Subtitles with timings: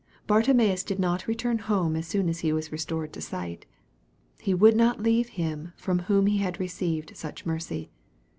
[0.25, 3.67] Bartimaeus did not return home as soon as he was restored to sight.
[4.39, 7.91] He would not leave Him from whom he had received such mercy.